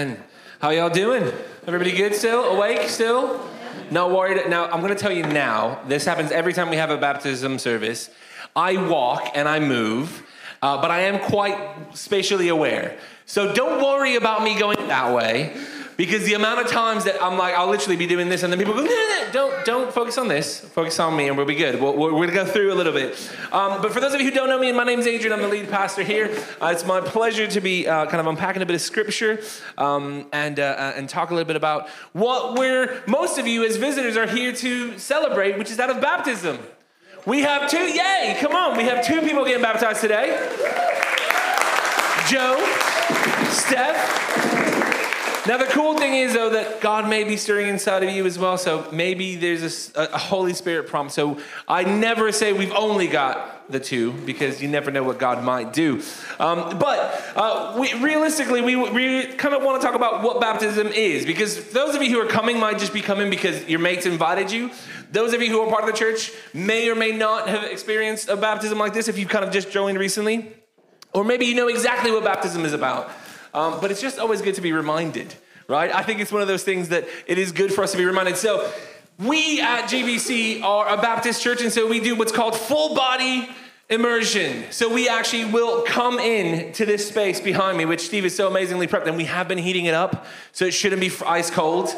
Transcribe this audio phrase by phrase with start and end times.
[0.00, 0.16] Amen.
[0.60, 1.30] How y'all doing?
[1.66, 2.56] Everybody good still?
[2.56, 3.46] Awake still?
[3.90, 4.48] Not worried?
[4.48, 7.58] Now, I'm going to tell you now, this happens every time we have a baptism
[7.58, 8.08] service.
[8.56, 10.22] I walk and I move,
[10.62, 11.58] uh, but I am quite
[11.92, 12.96] spatially aware.
[13.26, 15.54] So don't worry about me going that way.
[16.00, 18.58] Because the amount of times that I'm like, I'll literally be doing this, and then
[18.58, 20.58] people go, no, no, no, don't, don't focus on this.
[20.58, 21.78] Focus on me, and we'll be good.
[21.78, 23.18] we we are going to go through a little bit.
[23.52, 25.30] Um, but for those of you who don't know me, my name's Adrian.
[25.30, 26.34] I'm the lead pastor here.
[26.58, 29.42] Uh, it's my pleasure to be uh, kind of unpacking a bit of scripture
[29.76, 33.66] um, and uh, uh, and talk a little bit about what we're most of you
[33.66, 36.60] as visitors are here to celebrate, which is that of baptism.
[37.26, 38.38] We have two, yay!
[38.40, 40.28] Come on, we have two people getting baptized today.
[42.26, 42.56] Joe,
[43.50, 44.59] Steph.
[45.46, 48.38] Now, the cool thing is, though, that God may be stirring inside of you as
[48.38, 48.58] well.
[48.58, 51.12] So maybe there's a, a Holy Spirit prompt.
[51.12, 55.42] So I never say we've only got the two because you never know what God
[55.42, 56.02] might do.
[56.38, 60.88] Um, but uh, we, realistically, we, we kind of want to talk about what baptism
[60.88, 64.04] is because those of you who are coming might just be coming because your mates
[64.04, 64.70] invited you.
[65.10, 68.28] Those of you who are part of the church may or may not have experienced
[68.28, 70.54] a baptism like this if you've kind of just joined recently.
[71.12, 73.10] Or maybe you know exactly what baptism is about.
[73.52, 75.34] Um, but it's just always good to be reminded,
[75.68, 75.94] right?
[75.94, 78.04] I think it's one of those things that it is good for us to be
[78.04, 78.36] reminded.
[78.36, 78.70] So,
[79.18, 83.50] we at GBC are a Baptist church, and so we do what's called full body
[83.90, 84.64] immersion.
[84.70, 88.48] So we actually will come in to this space behind me, which Steve is so
[88.48, 91.94] amazingly prepped, and we have been heating it up, so it shouldn't be ice cold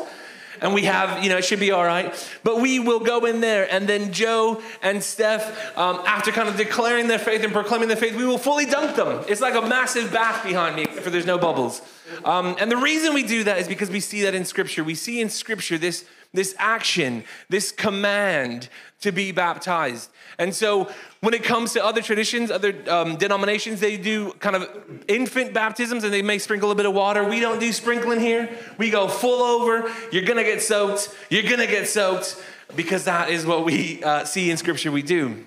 [0.63, 2.15] and we have, you know, it should be all right.
[2.45, 6.57] But we will go in there, and then Joe and Steph, um, after kind of
[6.57, 9.25] declaring their faith and proclaiming their faith, we will fully dunk them.
[9.29, 11.83] It's like a massive bath behind me, except for there's no bubbles.
[12.25, 14.85] Um, and the reason we do that is because we see that in Scripture.
[14.85, 18.69] We see in Scripture this, this action, this command
[19.01, 20.11] to be baptized.
[20.39, 24.69] And so when it comes to other traditions, other um, denominations, they do kind of
[25.09, 27.25] infant baptisms and they may sprinkle a bit of water.
[27.25, 28.49] We don't do sprinkling here.
[28.79, 29.93] We go full over.
[30.11, 31.15] You're going to get soaked.
[31.29, 32.43] You're going to get soaked
[32.75, 35.47] because that is what we uh, see in Scripture we do.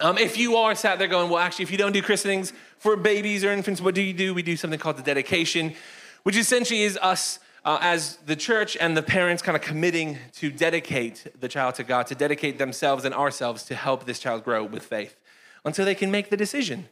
[0.00, 2.96] Um, if you are sat there going, well, actually, if you don't do christenings for
[2.96, 4.34] babies or infants, what do you do?
[4.34, 5.74] We do something called the dedication,
[6.24, 10.50] which essentially is us uh, as the church and the parents kind of committing to
[10.50, 14.64] dedicate the child to God, to dedicate themselves and ourselves to help this child grow
[14.64, 15.16] with faith
[15.64, 16.88] until they can make the decision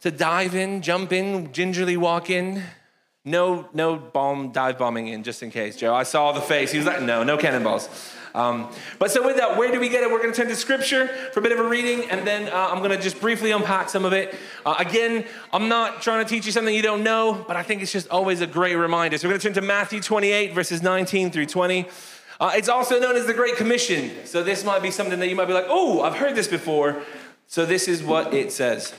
[0.00, 2.62] to dive in, jump in, gingerly walk in.
[3.24, 5.94] No, no bomb, dive bombing in, just in case, Joe.
[5.94, 6.70] I saw the face.
[6.70, 7.88] He was like, no, no cannonballs.
[8.36, 10.10] Um, but so with that, where do we get it?
[10.10, 12.68] We're going to turn to scripture for a bit of a reading, and then uh,
[12.70, 14.34] I'm going to just briefly unpack some of it.
[14.64, 15.24] Uh, again,
[15.54, 18.08] I'm not trying to teach you something you don't know, but I think it's just
[18.10, 19.16] always a great reminder.
[19.16, 21.86] So we're going to turn to Matthew 28, verses 19 through 20.
[22.38, 24.10] Uh, it's also known as the Great Commission.
[24.26, 27.02] So this might be something that you might be like, oh, I've heard this before.
[27.46, 28.92] So this is what it says.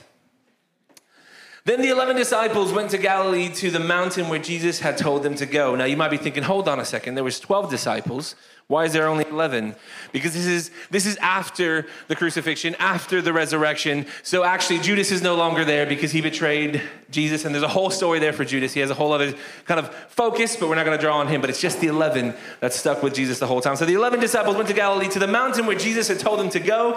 [1.68, 5.34] Then the 11 disciples went to Galilee to the mountain where Jesus had told them
[5.34, 5.74] to go.
[5.74, 8.36] Now you might be thinking, hold on a second, there was 12 disciples.
[8.68, 9.76] Why is there only 11?
[10.10, 14.06] Because this is, this is after the crucifixion, after the resurrection.
[14.22, 16.80] So actually, Judas is no longer there because he betrayed
[17.10, 17.44] Jesus.
[17.44, 18.72] And there's a whole story there for Judas.
[18.72, 19.34] He has a whole other
[19.66, 21.42] kind of focus, but we're not going to draw on him.
[21.42, 23.76] But it's just the 11 that stuck with Jesus the whole time.
[23.76, 26.48] So the 11 disciples went to Galilee to the mountain where Jesus had told them
[26.48, 26.94] to go.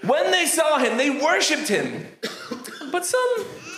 [0.00, 2.06] When they saw him, they worshiped him,
[2.90, 3.44] but some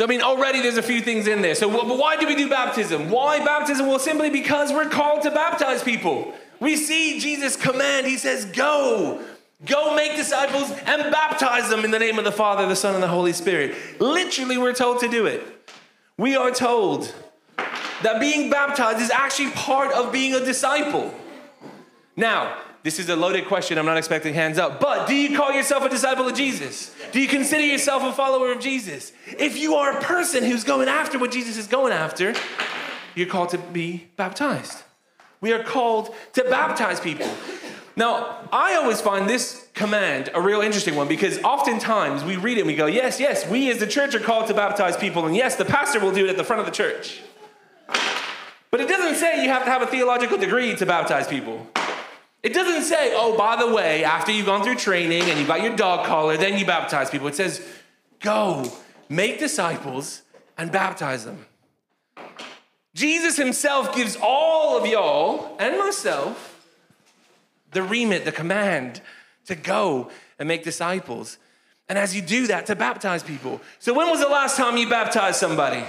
[0.00, 1.54] So, I mean, already there's a few things in there.
[1.54, 3.10] So, but why do we do baptism?
[3.10, 3.86] Why baptism?
[3.86, 6.32] Well, simply because we're called to baptize people.
[6.58, 9.22] We see Jesus command, he says, Go,
[9.66, 13.02] go make disciples and baptize them in the name of the Father, the Son, and
[13.02, 13.74] the Holy Spirit.
[14.00, 15.42] Literally, we're told to do it.
[16.16, 17.14] We are told
[18.02, 21.12] that being baptized is actually part of being a disciple.
[22.16, 23.76] Now, this is a loaded question.
[23.76, 24.80] I'm not expecting hands up.
[24.80, 26.94] But do you call yourself a disciple of Jesus?
[27.12, 29.12] Do you consider yourself a follower of Jesus?
[29.38, 32.34] If you are a person who's going after what Jesus is going after,
[33.14, 34.82] you're called to be baptized.
[35.40, 37.28] We are called to baptize people.
[37.96, 42.60] Now, I always find this command a real interesting one because oftentimes we read it
[42.60, 45.34] and we go, yes, yes, we as the church are called to baptize people, and
[45.34, 47.20] yes, the pastor will do it at the front of the church.
[48.70, 51.66] But it doesn't say you have to have a theological degree to baptize people.
[52.42, 55.62] It doesn't say, oh, by the way, after you've gone through training and you've got
[55.62, 57.28] your dog collar, then you baptize people.
[57.28, 57.66] It says,
[58.20, 58.70] go,
[59.08, 60.22] make disciples,
[60.56, 61.44] and baptize them.
[62.94, 66.46] Jesus himself gives all of y'all and myself
[67.72, 69.00] the remit, the command
[69.46, 71.38] to go and make disciples.
[71.88, 73.60] And as you do that, to baptize people.
[73.78, 75.84] So, when was the last time you baptized somebody?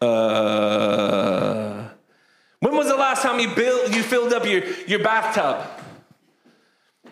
[0.00, 1.88] Uh,
[2.60, 3.48] when was the last you
[3.90, 5.66] you filled up your, your bathtub?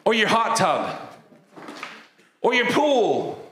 [0.05, 1.01] Or your hot tub?
[2.41, 3.45] Or your pool?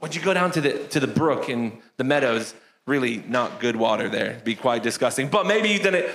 [0.00, 2.54] Would you go down to the, to the brook in the meadows?
[2.86, 4.40] Really not good water there.
[4.44, 5.28] be quite disgusting.
[5.28, 6.14] But maybe you did it.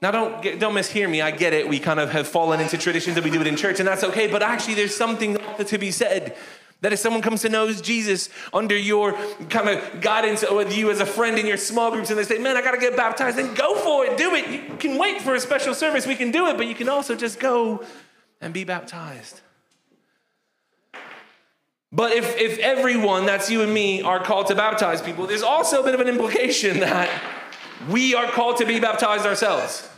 [0.00, 1.22] Now, don't, get, don't mishear me.
[1.22, 1.68] I get it.
[1.68, 4.04] We kind of have fallen into traditions that we do it in church, and that's
[4.04, 4.26] okay.
[4.26, 6.36] But actually, there's something to be said
[6.84, 9.14] that if someone comes to know Jesus under your
[9.48, 12.38] kind of guidance with you as a friend in your small groups and they say,
[12.38, 14.18] Man, I got to get baptized, then go for it.
[14.18, 14.48] Do it.
[14.50, 16.06] You can wait for a special service.
[16.06, 17.82] We can do it, but you can also just go
[18.42, 19.40] and be baptized.
[21.90, 25.80] But if, if everyone, that's you and me, are called to baptize people, there's also
[25.80, 27.08] a bit of an implication that
[27.88, 29.88] we are called to be baptized ourselves.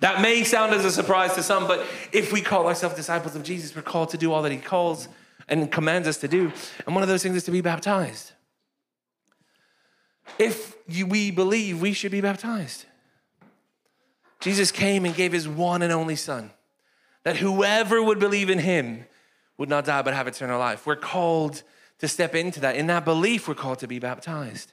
[0.00, 3.42] That may sound as a surprise to some, but if we call ourselves disciples of
[3.42, 5.08] Jesus, we're called to do all that he calls
[5.48, 6.52] and commands us to do.
[6.86, 8.32] And one of those things is to be baptized.
[10.38, 12.86] If we believe, we should be baptized.
[14.40, 16.50] Jesus came and gave his one and only Son,
[17.24, 19.04] that whoever would believe in him
[19.58, 20.86] would not die but have eternal life.
[20.86, 21.62] We're called
[21.98, 22.76] to step into that.
[22.76, 24.72] In that belief, we're called to be baptized.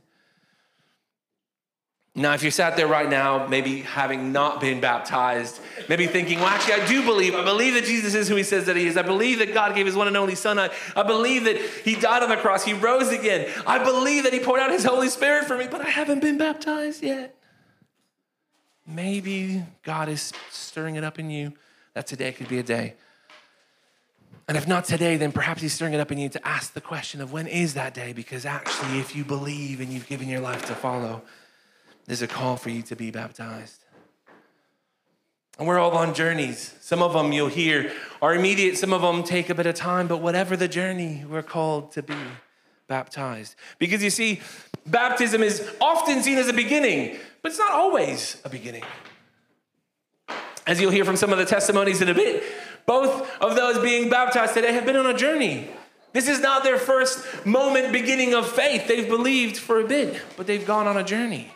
[2.18, 6.48] Now, if you're sat there right now, maybe having not been baptized, maybe thinking, well,
[6.48, 7.36] actually, I do believe.
[7.36, 8.98] I believe that Jesus is who he says that he is.
[8.98, 10.58] I believe that God gave his one and only Son.
[10.58, 12.66] I, I believe that he died on the cross.
[12.66, 13.48] He rose again.
[13.68, 16.40] I believe that he poured out his Holy Spirit for me, but I haven't been
[16.40, 17.36] baptized yet.
[18.88, 21.54] Maybe God is stirring it up in you
[21.94, 22.96] that today could be a day.
[24.48, 26.82] And if not today, then perhaps he's stirring it up in you to ask the
[26.82, 28.12] question of when is that day?
[28.12, 31.22] Because actually, if you believe and you've given your life to follow,
[32.08, 33.84] there's a call for you to be baptized.
[35.60, 36.76] And we're all on journeys.
[36.82, 40.08] Some of them you'll hear are immediate, some of them take a bit of time,
[40.08, 42.16] but whatever the journey, we're called to be
[42.88, 43.56] baptized.
[43.80, 44.40] Because you see,
[44.86, 48.84] baptism is often seen as a beginning, but it's not always a beginning.
[50.66, 52.44] As you'll hear from some of the testimonies in a bit,
[52.86, 55.70] both of those being baptized today have been on a journey.
[56.14, 58.88] This is not their first moment beginning of faith.
[58.88, 61.52] They've believed for a bit, but they've gone on a journey.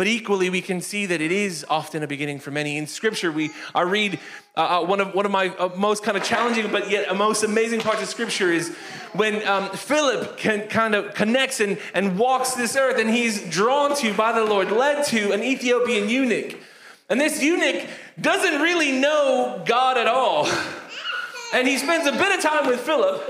[0.00, 2.78] But equally, we can see that it is often a beginning for many.
[2.78, 4.18] In Scripture, we I read
[4.56, 7.44] uh, uh, one of one of my uh, most kind of challenging, but yet most
[7.44, 8.74] amazing parts of Scripture is
[9.12, 13.94] when um, Philip can kind of connects and, and walks this earth, and he's drawn
[13.96, 16.56] to by the Lord, led to an Ethiopian eunuch,
[17.10, 17.86] and this eunuch
[18.18, 20.48] doesn't really know God at all,
[21.52, 23.22] and he spends a bit of time with Philip,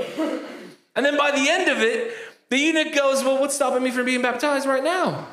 [0.95, 2.15] and then by the end of it,
[2.49, 5.27] the eunuch goes, "Well, what's stopping me from being baptized right now?"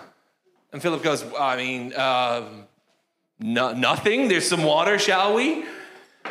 [0.71, 2.43] And Philip goes, I mean, uh,
[3.39, 4.27] no, nothing.
[4.27, 5.65] There's some water, shall we?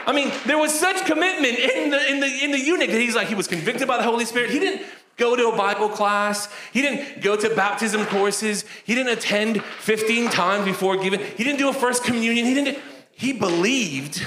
[0.06, 3.14] I mean, there was such commitment in the, in, the, in the eunuch that he's
[3.14, 4.50] like, he was convicted by the Holy Spirit.
[4.50, 4.86] He didn't
[5.16, 6.52] go to a Bible class.
[6.72, 8.64] He didn't go to baptism courses.
[8.84, 11.20] He didn't attend 15 times before giving.
[11.20, 12.44] He didn't do a first communion.
[12.44, 12.78] He didn't.
[13.12, 14.24] He believed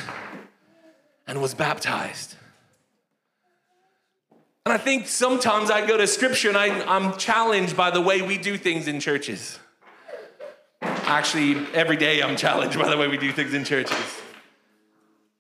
[1.27, 2.35] and was baptized.
[4.65, 8.21] And I think sometimes I go to scripture and I, I'm challenged by the way
[8.21, 9.59] we do things in churches.
[11.09, 14.21] Actually, every day I'm challenged by the way we do things in churches.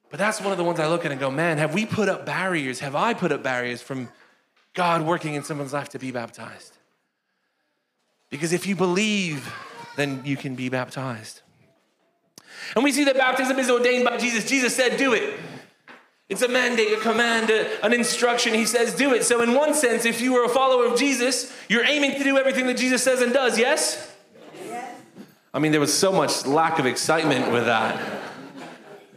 [0.09, 2.09] But that's one of the ones I look at and go, man, have we put
[2.09, 2.79] up barriers?
[2.79, 4.09] Have I put up barriers from
[4.73, 6.75] God working in someone's life to be baptized?
[8.31, 9.53] Because if you believe,
[9.95, 11.43] then you can be baptized.
[12.75, 14.49] And we see that baptism is ordained by Jesus.
[14.49, 15.39] Jesus said, do it.
[16.29, 18.55] It's a mandate, a command, a, an instruction.
[18.55, 19.23] He says, do it.
[19.23, 22.39] So, in one sense, if you are a follower of Jesus, you're aiming to do
[22.39, 24.15] everything that Jesus says and does, yes?
[25.53, 28.21] I mean, there was so much lack of excitement with that.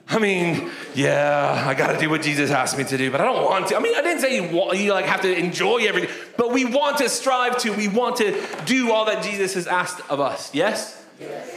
[0.09, 3.25] I mean, yeah, I got to do what Jesus asked me to do, but I
[3.25, 3.77] don't want to.
[3.77, 6.65] I mean, I didn't say you, want, you like have to enjoy everything, but we
[6.65, 7.73] want to strive to.
[7.73, 10.55] We want to do all that Jesus has asked of us.
[10.55, 11.03] Yes.
[11.19, 11.55] yes.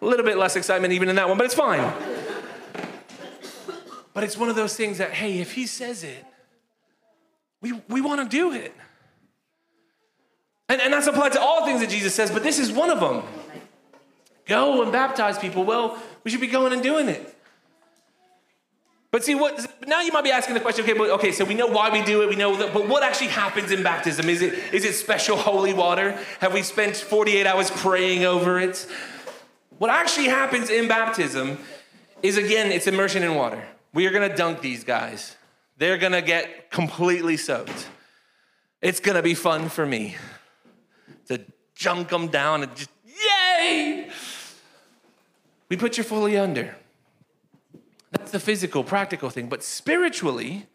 [0.00, 1.92] A little bit less excitement even in that one, but it's fine.
[4.14, 6.24] but it's one of those things that, hey, if He says it,
[7.60, 8.72] we we want to do it,
[10.68, 13.00] and and that's applied to all things that Jesus says, but this is one of
[13.00, 13.24] them.
[14.46, 15.64] Go and baptize people.
[15.64, 17.36] Well, we should be going and doing it.
[19.10, 21.54] But see, what now you might be asking the question, okay, but, okay, so we
[21.54, 24.28] know why we do it, we know that, but what actually happens in baptism?
[24.28, 26.18] Is it, is it special holy water?
[26.40, 28.86] Have we spent 48 hours praying over it?
[29.78, 31.58] What actually happens in baptism
[32.22, 33.66] is again, it's immersion in water.
[33.94, 35.36] We are gonna dunk these guys.
[35.78, 37.88] They're gonna get completely soaked.
[38.82, 40.16] It's gonna be fun for me
[41.28, 41.40] to
[41.74, 44.05] junk them down and just, yay!
[45.68, 46.76] We put you fully under.
[48.10, 49.48] That's the physical, practical thing.
[49.48, 50.66] But spiritually,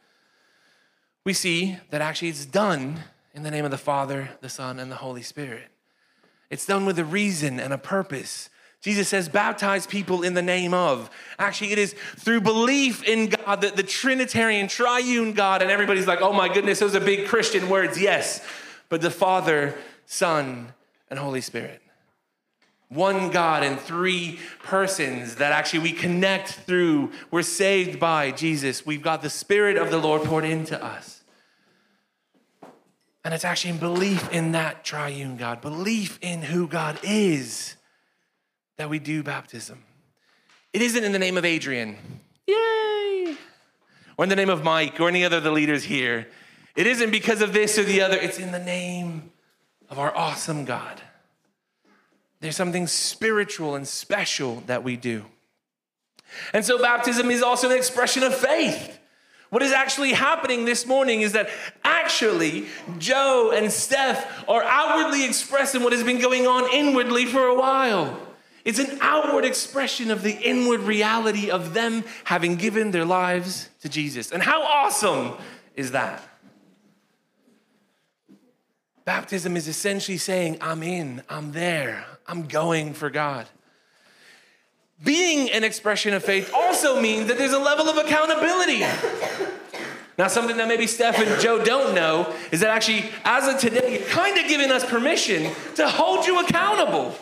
[1.24, 3.00] we see that actually it's done
[3.34, 5.68] in the name of the Father, the Son, and the Holy Spirit.
[6.50, 8.50] It's done with a reason and a purpose.
[8.82, 11.10] Jesus says, baptize people in the name of.
[11.40, 16.22] Actually, it is through belief in God that the Trinitarian, triune God, and everybody's like,
[16.22, 18.02] oh my goodness, those are big Christian words.
[18.02, 18.46] Yes,
[18.90, 20.74] but the Father, Son,
[21.10, 21.82] and Holy Spirit.
[22.92, 27.14] One God in three persons that actually we connect through.
[27.32, 28.86] We're saved by Jesus.
[28.86, 31.24] We've got the Spirit of the Lord poured into us.
[33.24, 37.76] And it's actually in belief in that triune God, belief in who God is
[38.76, 39.84] that we do baptism.
[40.74, 41.96] It isn't in the name of Adrian,
[42.46, 43.38] yay,
[44.18, 46.28] or in the name of Mike or any other of the leaders here.
[46.76, 49.32] It isn't because of this or the other, it's in the name
[49.90, 51.02] of our awesome God.
[52.42, 55.26] There's something spiritual and special that we do.
[56.54, 59.00] And so, baptism is also an expression of faith.
[59.50, 61.50] What is actually happening this morning is that
[61.84, 62.68] actually
[62.98, 68.18] Joe and Steph are outwardly expressing what has been going on inwardly for a while.
[68.64, 73.90] It's an outward expression of the inward reality of them having given their lives to
[73.90, 74.32] Jesus.
[74.32, 75.34] And how awesome
[75.76, 76.24] is that?
[79.04, 83.46] Baptism is essentially saying, I'm in, I'm there, I'm going for God.
[85.04, 88.80] Being an expression of faith also means that there's a level of accountability.
[90.18, 93.98] Now, something that maybe Steph and Joe don't know is that actually, as of today,
[94.00, 97.14] you're kind of giving us permission to hold you accountable.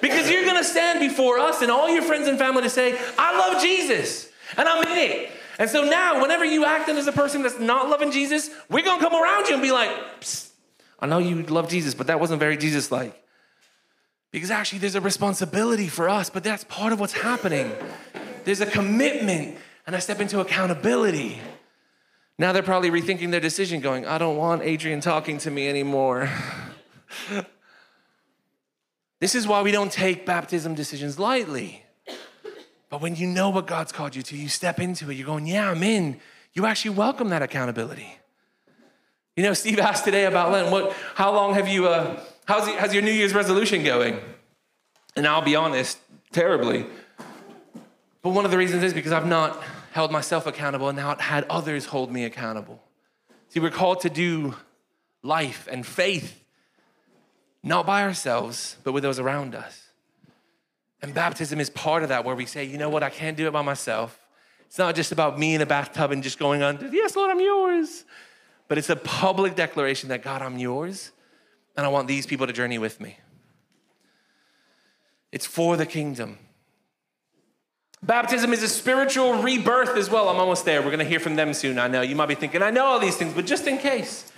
[0.00, 3.36] Because you're gonna stand before us and all your friends and family to say, I
[3.38, 5.30] love Jesus and I'm in it.
[5.58, 9.02] And so now, whenever you acting as a person that's not loving Jesus, we're gonna
[9.02, 9.90] come around you and be like,
[11.00, 13.23] I know you love Jesus, but that wasn't very Jesus like.
[14.34, 17.70] Because actually, there's a responsibility for us, but that's part of what's happening.
[18.42, 21.38] There's a commitment and a step into accountability.
[22.36, 26.28] Now they're probably rethinking their decision, going, I don't want Adrian talking to me anymore.
[29.20, 31.82] This is why we don't take baptism decisions lightly.
[32.90, 35.46] But when you know what God's called you to, you step into it, you're going,
[35.46, 36.20] Yeah, I'm in.
[36.52, 38.18] You actually welcome that accountability.
[39.36, 40.70] You know, Steve asked today about Lent.
[40.70, 44.20] What, how long have you, uh, how's, how's your New Year's resolution going?
[45.16, 45.98] And I'll be honest,
[46.32, 46.86] terribly.
[48.22, 51.44] But one of the reasons is because I've not held myself accountable and now had
[51.44, 52.82] others hold me accountable.
[53.48, 54.56] See, we're called to do
[55.22, 56.40] life and faith
[57.62, 59.88] not by ourselves, but with those around us.
[61.00, 63.46] And baptism is part of that, where we say, you know what, I can't do
[63.46, 64.18] it by myself.
[64.66, 67.40] It's not just about me in a bathtub and just going on, yes, Lord, I'm
[67.40, 68.04] yours.
[68.68, 71.12] But it's a public declaration that, God, I'm yours,
[71.76, 73.18] and I want these people to journey with me.
[75.32, 76.38] It's for the kingdom.
[78.02, 80.28] Baptism is a spiritual rebirth as well.
[80.28, 80.80] I'm almost there.
[80.80, 81.78] We're going to hear from them soon.
[81.78, 82.02] I know.
[82.02, 84.30] You might be thinking, I know all these things, but just in case.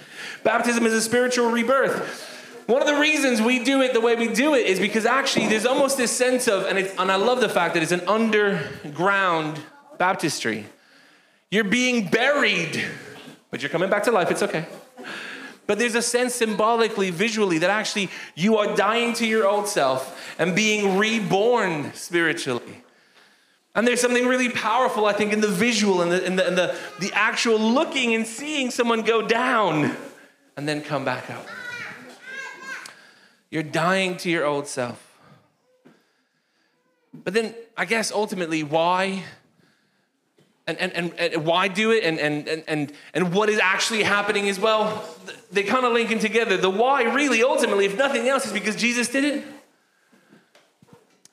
[0.44, 2.32] Baptism is a spiritual rebirth.
[2.66, 5.46] One of the reasons we do it the way we do it is because actually
[5.48, 9.60] there's almost this sense of, and, and I love the fact that it's an underground
[9.98, 10.66] baptistry.
[11.50, 12.84] You're being buried,
[13.50, 14.30] but you're coming back to life.
[14.30, 14.66] It's okay.
[15.66, 20.34] But there's a sense symbolically, visually, that actually you are dying to your old self
[20.38, 22.84] and being reborn spiritually.
[23.74, 26.78] And there's something really powerful, I think, in the visual and the, in the, the,
[27.00, 29.94] the actual looking and seeing someone go down
[30.56, 31.46] and then come back up.
[33.50, 35.02] You're dying to your old self.
[37.12, 39.24] But then I guess ultimately, why?
[40.66, 42.02] And, and, and, and why do it?
[42.02, 45.04] And, and, and, and what is actually happening as well?
[45.52, 46.56] They kind of linking together.
[46.56, 49.44] The why, really, ultimately, if nothing else, is because Jesus did it.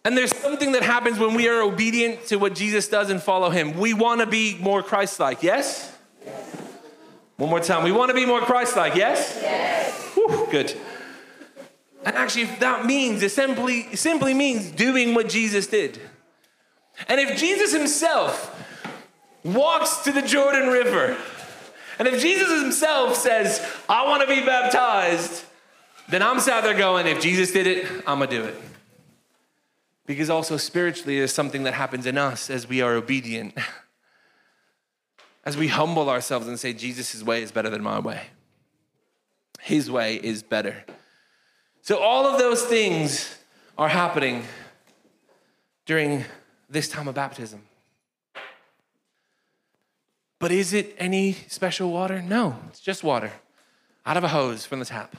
[0.06, 3.50] And there's something that happens when we are obedient to what Jesus does and follow
[3.50, 3.78] him.
[3.78, 5.96] We want to be more Christ like, yes?
[6.24, 6.56] yes?
[7.38, 7.84] One more time.
[7.84, 9.40] We want to be more Christ like, yes?
[9.42, 10.00] Yes.
[10.14, 10.76] Whew, good.
[12.06, 16.00] And actually, if that means, it simply, simply means doing what Jesus did.
[17.08, 18.63] And if Jesus himself
[19.44, 21.18] walks to the Jordan River,
[22.00, 25.46] and if Jesus himself says, I want to be baptized,
[26.10, 28.56] then I'm sat there going, if Jesus did it, I'm going to do it.
[30.06, 33.58] Because also spiritually, there's something that happens in us as we are obedient,
[35.46, 38.24] as we humble ourselves and say, Jesus' way is better than my way.
[39.62, 40.84] His way is better.
[41.82, 43.38] So, all of those things
[43.78, 44.44] are happening
[45.86, 46.26] during
[46.70, 47.62] this time of baptism.
[50.44, 52.22] But is it any special water?
[52.22, 53.32] No, it's just water.
[54.06, 55.16] out of a hose from the tap.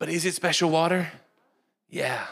[0.00, 1.12] But is it special water?
[1.88, 2.26] Yeah.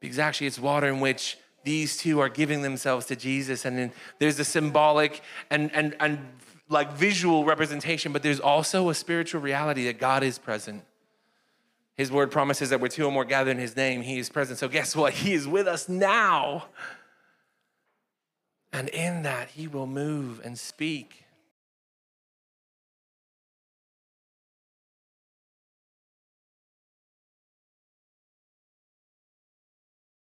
[0.00, 3.66] Because actually, it's water in which these two are giving themselves to Jesus.
[3.66, 5.20] And then there's a symbolic
[5.50, 6.18] and, and, and
[6.70, 10.82] like visual representation, but there's also a spiritual reality that God is present.
[11.94, 14.58] His word promises that we're two or more gathered in his name, he is present.
[14.58, 15.12] So guess what?
[15.12, 16.68] He is with us now.
[18.72, 21.21] And in that, he will move and speak.